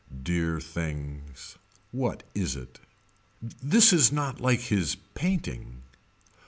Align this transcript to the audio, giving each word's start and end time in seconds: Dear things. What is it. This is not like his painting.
Dear 0.23 0.59
things. 0.59 1.57
What 1.91 2.23
is 2.33 2.55
it. 2.55 2.79
This 3.61 3.93
is 3.93 4.11
not 4.11 4.41
like 4.41 4.61
his 4.61 4.95
painting. 5.13 5.83